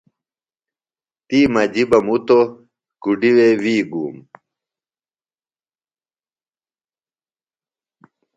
تی 1.27 1.39
مجی 1.53 1.83
بہ 1.89 1.99
مُتوۡ۔ 2.05 2.45
کُڈی 3.03 3.31
وے 3.35 3.49
وی 3.61 3.75
گُوم۔ 3.91 4.15